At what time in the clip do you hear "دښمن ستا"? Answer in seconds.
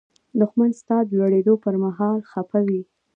0.39-0.97